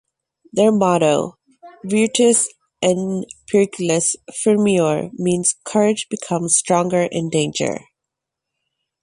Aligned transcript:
Their 0.51 0.71
motto 0.71 1.37
"Virtus 1.85 2.51
in 2.81 3.23
periculis 3.53 4.15
firmior" 4.31 5.11
means 5.13 5.53
"Courage 5.63 6.07
becomes 6.09 6.57
stronger 6.57 7.03
in 7.11 7.29
danger". 7.29 7.81